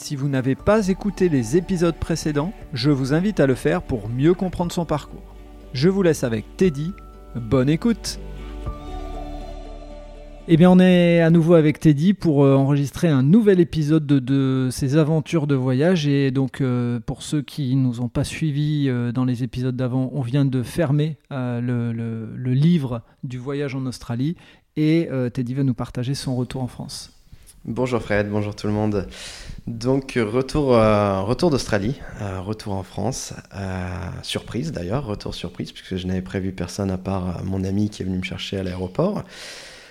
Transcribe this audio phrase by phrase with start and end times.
[0.00, 4.08] Si vous n'avez pas écouté les épisodes précédents, je vous invite à le faire pour
[4.08, 5.34] mieux comprendre son parcours.
[5.72, 6.92] Je vous laisse avec Teddy.
[7.34, 8.20] Bonne écoute
[10.50, 14.68] eh bien, on est à nouveau avec Teddy pour euh, enregistrer un nouvel épisode de,
[14.70, 16.06] ses aventures de voyage.
[16.06, 19.76] Et donc, euh, pour ceux qui ne nous ont pas suivis euh, dans les épisodes
[19.76, 24.36] d'avant, on vient de fermer le, le, livre du voyage en Australie.
[24.76, 27.17] Et Teddy va nous partager son retour en France.
[27.70, 29.06] Bonjour Fred, bonjour tout le monde.
[29.66, 33.34] Donc retour, retour d'Australie, retour en France,
[34.22, 38.06] surprise d'ailleurs, retour surprise puisque je n'avais prévu personne à part mon ami qui est
[38.06, 39.22] venu me chercher à l'aéroport.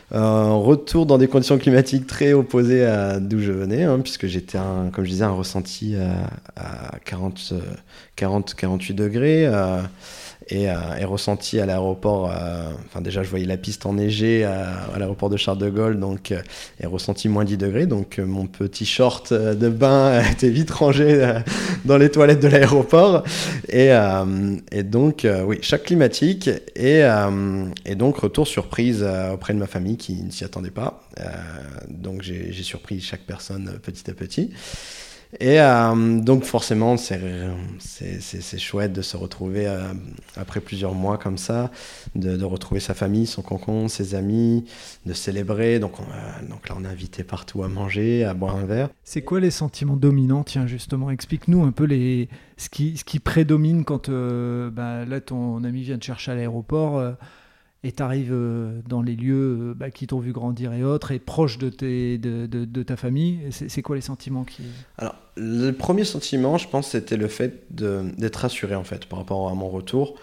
[0.09, 4.57] Retour dans des conditions climatiques très opposées à d'où je venais, hein, puisque j'étais,
[4.91, 5.95] comme je disais, un ressenti
[6.55, 7.53] à, 40,
[8.15, 9.47] 40, 48 degrés.
[10.51, 12.31] Euh, et, euh, ressenti à l'aéroport.
[12.31, 15.99] Euh, enfin, déjà, je voyais la piste enneigée à, à l'aéroport de Charles de Gaulle,
[15.99, 16.41] donc, euh,
[16.85, 17.85] ressenti moins 10 degrés.
[17.85, 21.33] Donc, mon petit short de bain était vite rangé
[21.85, 23.23] dans les toilettes de l'aéroport.
[23.69, 23.89] Et,
[24.71, 26.49] et, donc, oui, choc climatique.
[26.75, 27.01] Et,
[27.85, 31.01] et, donc, retour surprise auprès de ma famille qui ne s'y attendait pas.
[31.89, 34.51] donc, j'ai surpris chaque personne petit à petit.
[35.39, 37.19] Et euh, donc forcément, c'est
[38.57, 39.93] chouette de se retrouver euh,
[40.35, 41.69] après plusieurs mois comme ça,
[42.15, 44.65] de, retrouver sa famille, son concon, ses amis,
[45.05, 45.79] de célébrer.
[45.79, 45.93] Donc,
[46.49, 48.89] donc là, on est invité partout à manger, à boire un verre.
[49.03, 50.43] C'est quoi les sentiments dominants?
[50.43, 55.19] Tiens, justement, explique-nous un peu les, ce, qui, ce qui prédomine quand euh, bah, là,
[55.19, 57.15] ton ami vient te chercher à l'aéroport
[57.83, 61.11] et tu arrives euh, dans les lieux euh, bah, qui t'ont vu grandir et autres,
[61.11, 64.63] et proche de, tes, de, de, ta famille, c'est quoi les sentiments qui...
[64.97, 69.49] Alors, le premier sentiment, je pense, c'était le fait d'être rassuré, en fait, par rapport
[69.49, 70.15] à mon retour.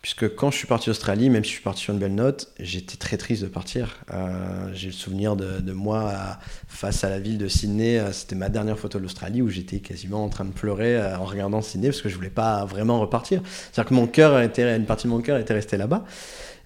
[0.00, 2.52] Puisque quand je suis parti d'Australie, même si je suis parti sur une belle note,
[2.60, 3.96] j'étais très triste de partir.
[4.12, 6.38] Euh, j'ai le souvenir de, moi
[6.68, 8.00] face à la ville de Sydney.
[8.12, 11.62] C'était ma dernière photo de l'Australie où j'étais quasiment en train de pleurer en regardant
[11.62, 13.42] Sydney parce que je voulais pas vraiment repartir.
[13.44, 16.04] C'est-à-dire que mon cœur était, une partie de mon cœur était restée là-bas.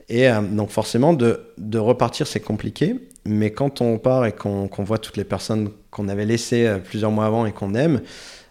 [0.08, 3.08] Et euh, donc forcément, de, repartir, c'est compliqué.
[3.24, 7.12] Mais quand on part et qu'on voit toutes les personnes qu'on avait laissées euh, plusieurs
[7.12, 8.02] mois avant et qu'on aime,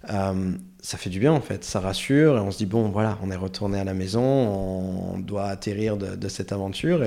[0.10, 0.52] euh,
[0.82, 1.64] ça fait du bien en fait.
[1.64, 5.20] Ça rassure et on se dit, bon, voilà, on est retourné à la maison, on,
[5.20, 7.04] doit atterrir de, cette aventure.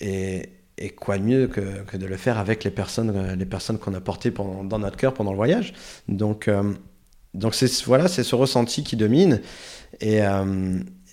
[0.00, 0.48] Et,
[0.96, 4.30] quoi de mieux que, de le faire avec les personnes, les personnes qu'on a portées
[4.30, 5.72] dans notre cœur pendant le voyage.
[6.06, 6.48] Donc,
[7.86, 9.40] voilà, c'est ce ressenti qui domine.
[10.00, 10.20] Et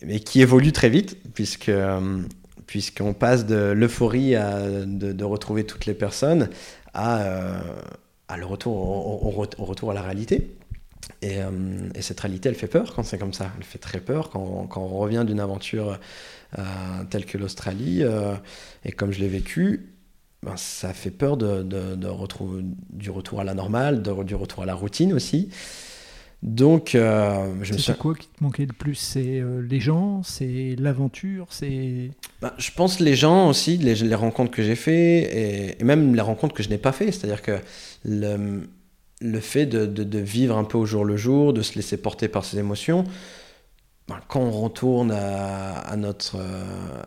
[0.06, 2.22] mais qui évolue très vite, puisque euh,
[2.68, 6.50] puisqu'on passe de l'euphorie de, retrouver toutes les personnes
[6.94, 7.60] à, euh,
[8.28, 10.56] à le retour, au, retour à la réalité.
[11.22, 11.50] Et, euh,
[11.94, 13.52] et, cette réalité, elle fait peur quand c'est comme ça.
[13.58, 16.00] Elle fait très peur quand, quand on revient d'une aventure
[17.10, 18.02] telle que l'Australie.
[18.86, 19.94] et comme je l'ai vécu,
[20.42, 21.98] ben, ça fait peur de, de,
[22.90, 25.50] du retour à la normale, du retour à la routine aussi.
[26.46, 27.94] Donc, euh, je me suis.
[27.96, 28.94] quoi qui te manquait le plus?
[28.94, 32.12] C'est euh, les gens, c'est l'aventure, c'est.
[32.40, 36.22] Bah, je pense les gens aussi, les, les rencontres que j'ai fait et, même les
[36.22, 37.12] rencontres que je n'ai pas fait.
[37.12, 37.58] C'est-à-dire que
[38.04, 38.62] le,
[39.22, 42.28] le fait de, de, vivre un peu au jour le jour, de se laisser porter
[42.28, 43.06] par ses émotions.
[44.08, 46.64] Bah, quand on retourne à, notre, euh,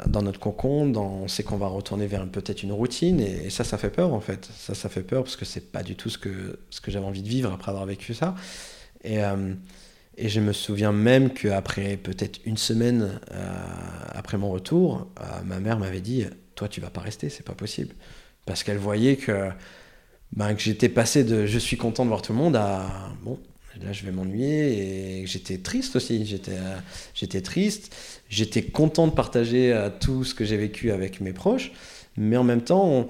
[0.09, 3.79] dans notre cocon, on sait qu'on va retourner vers peut-être une routine et, ça, ça
[3.79, 4.49] fait peur en fait.
[4.59, 7.07] Ça, ça fait peur parce que c'est pas du tout ce que, ce que j'avais
[7.07, 8.35] envie de vivre après avoir vécu ça.
[9.05, 9.55] Et, euh,
[10.17, 13.55] et je me souviens même qu'après peut-être une semaine euh,
[14.11, 17.55] après mon retour, euh, ma mère m'avait dit Toi, tu vas pas rester, c'est pas
[17.55, 17.95] possible.
[18.47, 19.51] Parce qu'elle voyait que,
[20.33, 22.87] ben, que j'étais passé de je suis content de voir tout le monde à
[23.23, 23.39] bon,
[23.83, 26.25] là je vais m'ennuyer et j'étais triste aussi.
[26.27, 26.57] J'étais
[27.15, 27.95] j'étais triste.
[28.29, 31.73] J'étais content de partager tout ce que j'ai vécu avec mes proches.
[32.17, 33.09] Mais en même temps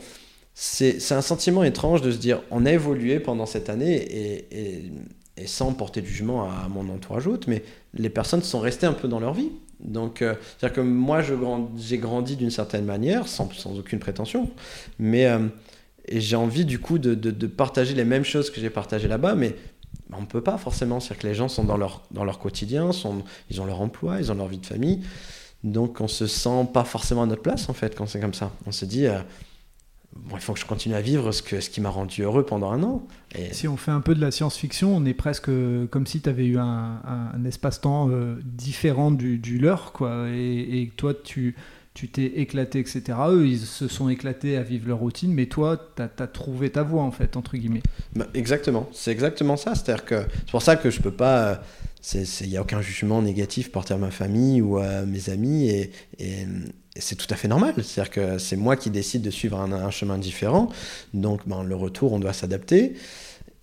[0.60, 4.92] c'est un sentiment étrange de se dire on a évolué pendant cette année et, et
[5.40, 7.62] et sans porter de jugement à mon entourage autre, mais
[7.94, 9.50] les personnes sont restées un peu dans leur vie.
[9.80, 11.20] Donc, euh, c'est-à-dire que moi,
[11.76, 13.48] j'ai grandi d'une certaine manière, sans,
[13.78, 14.50] aucune prétention,
[14.98, 15.46] mais euh,
[16.12, 19.54] j'ai envie du coup de, partager les mêmes choses que j'ai partagées là-bas, mais
[20.12, 21.00] on ne peut pas forcément.
[21.00, 22.90] C'est-à-dire que les gens sont dans leur, quotidien,
[23.50, 25.00] ils ont leur emploi, ils ont leur vie de famille,
[25.64, 28.52] donc on se sent pas forcément à notre place en fait quand c'est comme ça.
[28.66, 29.18] On se dit, euh,
[30.32, 32.70] il faut que je continue à vivre ce, que, ce qui m'a rendu heureux pendant
[32.70, 33.06] un an.
[33.34, 33.52] Et...
[33.52, 35.50] Si on fait un peu de la science-fiction, on est presque
[35.90, 37.00] comme si tu avais eu un,
[37.34, 38.10] un, espace-temps
[38.44, 40.28] différent du, du, leur, quoi.
[40.28, 41.54] Et, et toi, tu
[41.98, 43.02] tu t'es éclaté, etc.
[43.28, 46.84] Eux, ils se sont éclatés à vivre leur routine, mais toi, tu as, trouvé ta
[46.84, 47.82] voie, en fait, entre guillemets.
[48.14, 49.74] Bah, exactement, c'est exactement ça.
[49.74, 51.60] C'est-à-dire que c'est pour ça que je peux pas.
[52.14, 55.90] Il n'y a aucun jugement négatif porté à ma famille ou à mes amis, et,
[56.20, 56.46] et,
[56.98, 57.74] c'est tout à fait normal.
[57.82, 60.68] C'est-à-dire que c'est moi qui décide de suivre un, chemin différent,
[61.14, 62.94] donc ben, le retour, on doit s'adapter.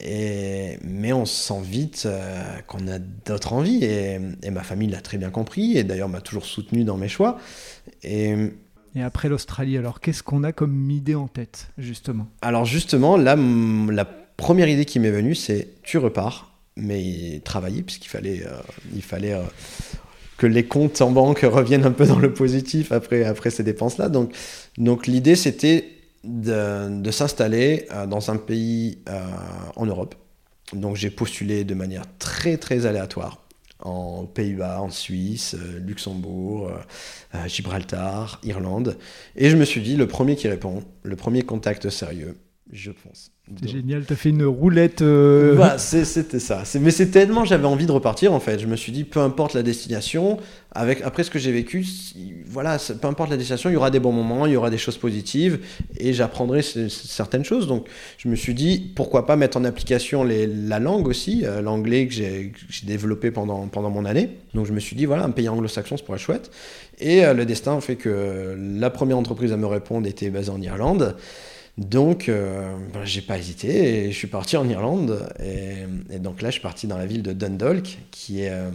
[0.01, 3.83] Et, mais on sent vite euh, qu'on a d'autres envies.
[3.85, 7.07] Et, et, ma famille l'a très bien compris, et d'ailleurs m'a toujours soutenu dans mes
[7.07, 7.39] choix.
[8.03, 8.35] Et,
[9.03, 12.27] après l'Australie, alors qu'est-ce qu'on a comme idée en tête, justement?
[12.41, 18.07] Alors justement, là, la première idée qui m'est venue, c'est tu repars, mais travailler, puisqu'il
[18.07, 18.51] fallait, euh,
[18.93, 19.43] il fallait euh,
[20.37, 24.09] que les comptes en banque reviennent un peu dans le positif après, ces dépenses-là.
[24.09, 25.89] Donc, l'idée, c'était
[26.23, 28.99] de, s'installer euh, dans un pays
[29.75, 30.15] en Europe.
[30.73, 33.41] Donc j'ai postulé de manière très très aléatoire
[33.79, 36.77] en Pays-Bas, en Suisse, euh, Luxembourg, euh,
[37.35, 38.97] euh, Gibraltar, Irlande.
[39.35, 42.37] Et je me suis dit, le premier qui répond, le premier contact sérieux,
[42.71, 43.34] je pense.
[43.61, 45.03] C'est génial, t'as fait une roulette.
[45.03, 45.55] Euh...
[45.55, 46.63] Bah, c'était ça.
[46.81, 48.57] Mais c'est tellement j'avais envie de repartir en fait.
[48.57, 50.39] Je me suis dit, peu importe la destination,
[50.71, 51.85] avec après ce que j'ai vécu,
[52.47, 54.79] voilà, peu importe la destination, il y aura des bons moments, il y aura des
[54.79, 55.59] choses positives
[55.97, 57.67] et j'apprendrai certaines choses.
[57.67, 57.85] Donc
[58.17, 62.07] je me suis dit, pourquoi pas mettre en application les, la langue aussi, euh, l'anglais
[62.07, 62.51] que j'ai
[62.83, 64.31] développé pendant, pendant mon année.
[64.55, 66.49] Donc je me suis dit, voilà, un pays anglo-saxon, ça pourrait être chouette.
[66.97, 70.61] Et euh, le destin fait que la première entreprise à me répondre était basée en
[70.61, 71.15] Irlande.
[71.77, 75.27] Donc, euh, ben, j'ai pas hésité et je suis parti en Irlande.
[75.43, 78.69] Et, donc là, je suis parti dans la ville de Dundalk, qui est euh,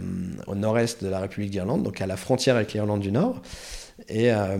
[0.45, 3.41] au nord-est de la République d'Irlande, donc à la frontière avec l'Irlande du Nord.
[4.07, 4.57] Et, euh,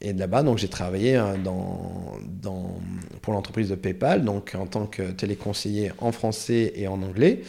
[0.00, 2.80] là-bas, j'ai travaillé dans,
[3.20, 7.42] pour l'entreprise de PayPal, donc en tant que téléconseiller en français et en anglais.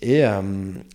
[0.00, 0.40] Et euh,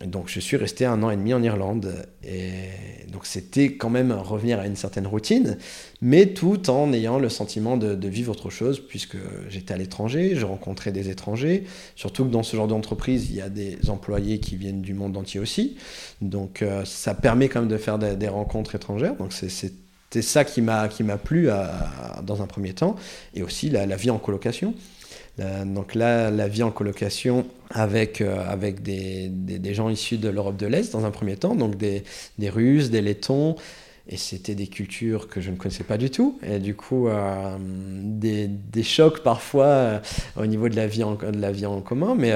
[0.05, 2.05] donc je suis resté un an et demi en Irlande.
[2.23, 5.57] Et donc c'était quand même revenir à une certaine routine,
[6.01, 9.17] mais tout en ayant le sentiment de, vivre autre chose, puisque
[9.49, 11.65] j'étais à l'étranger, je rencontrais des étrangers,
[11.95, 15.17] surtout que dans ce genre d'entreprise, il y a des employés qui viennent du monde
[15.17, 15.75] entier aussi.
[16.21, 19.15] Donc euh, ça permet quand même de faire des, rencontres étrangères.
[19.15, 21.49] Donc c'était ça qui m'a plu
[22.23, 22.95] dans un premier temps,
[23.35, 24.73] et aussi la vie en colocation
[25.37, 30.57] donc là, la vie en colocation avec, euh, avec des, des, gens issus de l'Europe
[30.57, 32.03] de l'Est dans un premier temps, donc des,
[32.37, 33.55] des Russes, des Lettons,
[34.07, 37.57] et c'était des cultures que je ne connaissais pas du tout, et du coup euh,
[37.59, 39.99] des, chocs parfois euh,
[40.37, 42.33] au niveau de la vie en, de la vie en commun, mais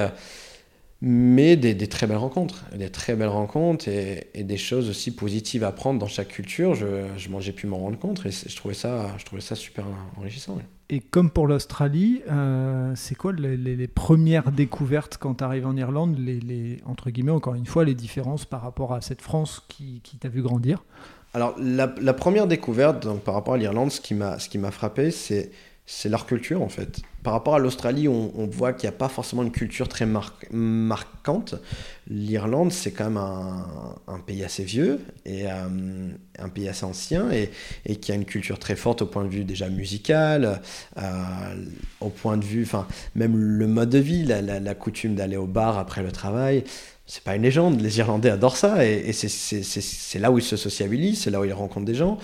[1.00, 5.14] mais des, des, très belles rencontres, des très belles rencontres et, et, des choses aussi
[5.14, 6.74] positives à prendre dans chaque culture.
[6.74, 9.84] Je, j'ai pu m'en rendre compte et je trouvais ça, je trouvais ça super
[10.16, 10.58] enrichissant.
[10.90, 15.76] Et comme pour l'Australie, euh, c'est quoi les, les, premières découvertes quand tu arrives en
[15.76, 16.16] Irlande?
[16.18, 20.00] Les, les, Entre guillemets, encore une fois, les différences par rapport à cette France qui,
[20.02, 20.82] qui t'a vu grandir?
[21.34, 25.50] Alors, la, la, première découverte donc, par rapport à l'Irlande, ce qui m'a frappé, c'est
[25.90, 27.00] c'est leur culture en fait.
[27.22, 30.06] Par rapport à l'Australie, on, voit qu'il n'y a pas forcément une culture très
[30.50, 31.54] marquante.
[32.08, 37.96] L'Irlande, c'est quand même un, pays assez vieux et euh, un pays assez ancien et,
[37.96, 40.60] qui a une culture très forte au point de vue déjà musical,
[40.98, 41.54] euh,
[42.00, 45.78] au point de vue, enfin, même le mode de vie, la, coutume d'aller au bar
[45.78, 46.64] après le travail.
[47.06, 51.22] C'est pas une légende, les Irlandais adorent ça et, c'est là où ils se sociabilisent,
[51.22, 52.18] c'est là où ils rencontrent des gens.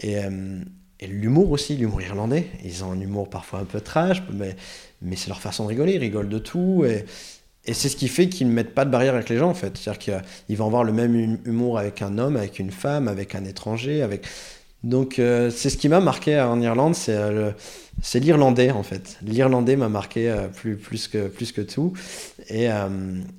[0.00, 0.62] Et, euh,
[1.00, 2.46] et l'humour aussi, l'humour irlandais.
[2.62, 4.54] Ils ont un humour parfois un peu trash, mais,
[5.00, 5.94] mais c'est leur façon de rigoler.
[5.94, 6.84] Ils rigolent de tout.
[6.86, 7.06] Et,
[7.64, 9.54] et c'est ce qui fait qu'ils ne mettent pas de barrière avec les gens, en
[9.54, 9.78] fait.
[9.78, 13.46] C'est-à-dire qu'ils vont avoir le même humour avec un homme, avec une femme, avec un
[13.46, 14.02] étranger.
[14.02, 14.26] avec
[14.82, 17.50] Donc, euh, c'est ce qui m'a marqué en Irlande, c'est euh,
[18.14, 19.16] l'irlandais, en fait.
[19.22, 21.94] L'irlandais m'a marqué euh, plus, plus, que, plus que tout.
[22.50, 22.68] Et,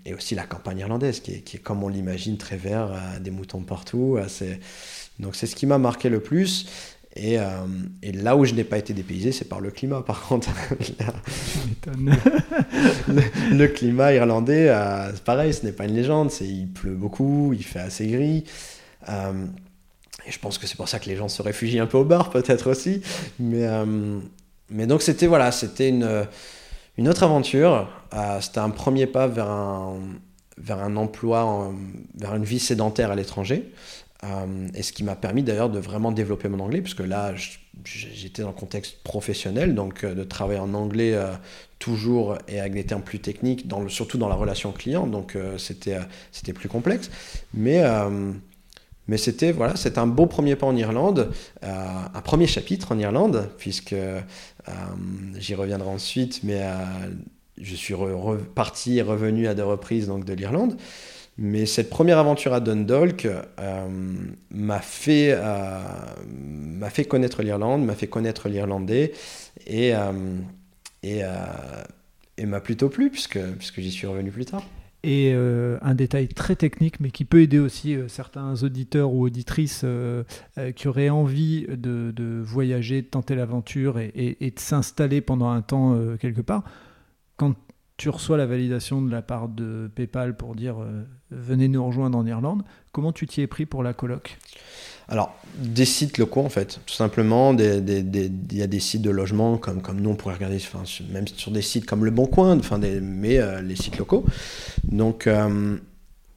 [0.06, 2.90] et aussi la campagne irlandaise, qui est, qui est comme on l'imagine, très vert,
[3.20, 4.18] des moutons partout.
[5.20, 6.66] donc, c'est ce qui m'a marqué le plus.
[7.16, 7.44] Et, euh,
[8.02, 10.50] et, là où je n'ai pas été dépaysé, c'est par le climat, par contre.
[11.86, 16.32] le, le, climat irlandais, euh, c'est pareil, ce n'est pas une légende.
[16.32, 18.46] C'est, il pleut beaucoup, il fait assez gris.
[19.10, 19.46] Euh,
[20.26, 22.06] et je pense que c'est pour ça que les gens se réfugient un peu au
[22.06, 23.02] bar, peut-être aussi.
[23.40, 23.68] Mais,
[24.70, 26.28] mais donc, c'était, voilà, c'était une,
[26.98, 27.90] une autre aventure.
[28.40, 29.98] c'était un premier pas vers un,
[30.58, 31.74] vers un emploi,
[32.16, 33.72] vers une vie sédentaire à l'étranger.
[34.24, 37.34] Euh, et ce qui m'a permis d'ailleurs de vraiment développer mon anglais, puisque là,
[37.84, 41.32] j'étais dans le contexte professionnel, donc euh, de travailler en anglais euh,
[41.80, 45.98] toujours et avec des termes plus techniques, surtout dans la relation client, donc c'était
[46.32, 47.10] c'était plus complexe.
[47.56, 47.82] Mais,
[49.08, 51.32] Mais c'était voilà, un beau premier pas en Irlande,
[51.64, 53.96] un premier chapitre en Irlande, puisque
[55.40, 56.62] j'y reviendrai ensuite, mais
[57.60, 60.78] je suis reparti et revenu à deux reprises donc, de l'Irlande.
[61.38, 63.88] Mais cette première aventure à Dundalk euh,
[64.52, 65.80] m'a fait, euh,
[66.90, 69.14] fait connaître l'Irlande, m'a fait connaître l'Irlandais
[69.66, 70.12] et, euh,
[71.04, 71.22] et,
[72.38, 74.64] et m'a plutôt plu puisque, puisque j'y suis revenu plus tard.
[75.04, 79.84] Et un détail très technique, mais qui peut aider aussi certains auditeurs ou auditrices
[80.76, 85.64] qui auraient envie de, de voyager, de tenter l'aventure et, et, de s'installer pendant un
[85.64, 86.64] temps quelque part.
[88.02, 92.18] Tu reçois la validation de la part de PayPal pour dire euh, venez nous rejoindre
[92.18, 92.64] en Irlande.
[92.92, 94.40] Comment tu t'y es pris pour la coloc?
[95.08, 97.56] Alors, des sites locaux en fait, tout simplement.
[97.56, 100.58] Il y a des sites de logement comme, comme nous on pourrait regarder,
[101.12, 102.60] même sur des sites comme Le Bon Coin,
[103.04, 104.26] mais euh, les sites locaux.
[104.92, 105.78] Donc, euh,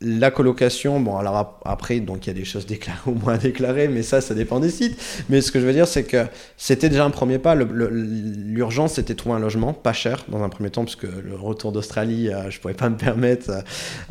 [0.05, 3.89] la colocation, bon, alors après, donc il y a des choses déclarées ou moins déclarées,
[3.89, 4.97] mais ça, ça dépend des sites.
[5.29, 7.55] Mais ce que je veux dire, c'est que c'était déjà un premier pas.
[7.55, 11.73] L'urgence, c'était trouver un logement pas cher dans un premier temps, parce que le retour
[11.73, 13.61] d'Australie, euh, je ne pouvais pas me permettre euh,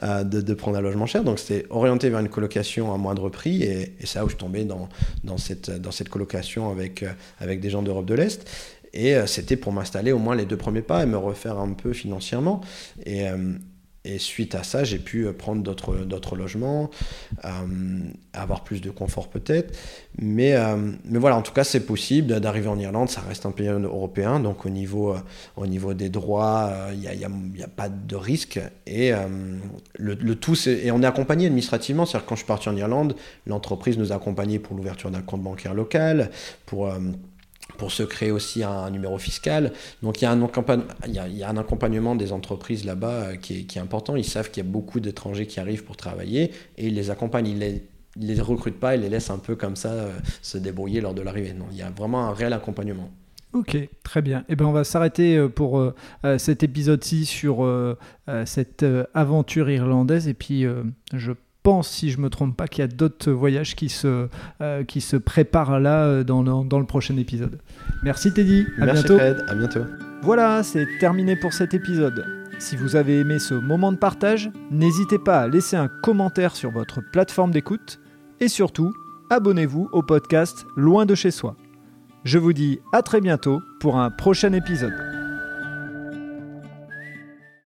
[0.03, 1.23] euh, de, prendre un logement cher.
[1.23, 4.65] Donc c'était orienté vers une colocation à moindre prix, et, c'est là où je tombais
[4.65, 4.89] dans,
[5.37, 7.05] cette, colocation avec,
[7.39, 8.49] avec des gens d'Europe de l'Est.
[8.95, 11.93] Et c'était pour m'installer au moins les deux premiers pas et me refaire un peu
[11.93, 12.61] financièrement.
[13.07, 13.25] Et,
[14.05, 16.89] et suite à ça, j'ai pu euh, prendre d'autres logements,
[17.45, 17.49] euh,
[18.33, 19.77] avoir plus de confort peut-être.
[20.19, 23.09] Mais, euh, mais voilà, en tout cas, c'est possible d'arriver en Irlande.
[23.09, 25.15] Ça reste un pays européen, donc au niveau,
[25.55, 28.59] au niveau des droits, il n'y a, y a, pas de risque.
[28.85, 29.11] Et
[29.95, 32.05] le, le, tout, et on est accompagné administrativement.
[32.05, 33.15] C'est-à-dire quand je suis parti en Irlande,
[33.47, 36.29] l'entreprise nous a accompagnés pour l'ouverture d'un compte bancaire local,
[36.65, 36.91] pour
[37.77, 39.71] pour se créer aussi un, numéro fiscal.
[40.01, 40.49] Donc il y, a un
[41.07, 44.15] il, y a, un accompagnement des entreprises là-bas euh, qui est, important.
[44.15, 47.47] Ils savent qu'il y a beaucoup d'étrangers qui arrivent pour travailler et ils les accompagnent.
[47.47, 47.83] Ils les,
[48.17, 51.21] les recrutent pas, ils les laissent un peu comme ça euh, se débrouiller lors de
[51.21, 51.53] l'arrivée.
[51.53, 53.09] Non, il y a vraiment un réel accompagnement.
[53.53, 54.45] Ok, très bien.
[54.49, 55.93] Eh ben, on va s'arrêter euh, pour
[56.37, 57.67] cet épisode-ci sur
[58.45, 60.27] cette aventure irlandaise.
[60.27, 60.65] Et puis,
[61.13, 61.31] je
[61.63, 64.27] pense, si je me trompe pas, qu'il y a d'autres voyages qui se,
[64.61, 67.59] euh, qui se préparent là euh, dans, le, dans le prochain épisode.
[68.03, 69.17] Merci Teddy, à Merci bientôt.
[69.17, 69.81] Fred, à bientôt.
[70.21, 72.25] Voilà, c'est terminé pour cet épisode.
[72.59, 76.71] Si vous avez aimé ce moment de partage, n'hésitez pas à laisser un commentaire sur
[76.71, 77.99] votre plateforme d'écoute
[78.39, 78.93] et surtout,
[79.29, 81.55] abonnez-vous au podcast Loin de chez soi.
[82.23, 85.12] Je vous dis à très bientôt pour un prochain épisode.